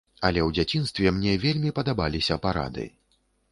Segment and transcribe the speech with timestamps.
[0.27, 2.91] Але ў дзяцінстве мне вельмі падабаліся парады.